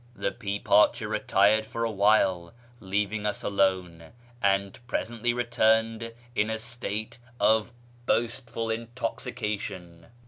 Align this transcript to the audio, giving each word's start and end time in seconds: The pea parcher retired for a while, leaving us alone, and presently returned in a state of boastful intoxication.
The 0.15 0.31
pea 0.31 0.57
parcher 0.59 1.07
retired 1.07 1.63
for 1.67 1.83
a 1.83 1.91
while, 1.91 2.55
leaving 2.79 3.27
us 3.27 3.43
alone, 3.43 4.13
and 4.41 4.79
presently 4.87 5.31
returned 5.31 6.13
in 6.33 6.49
a 6.49 6.57
state 6.57 7.19
of 7.39 7.71
boastful 8.07 8.71
intoxication. 8.71 10.07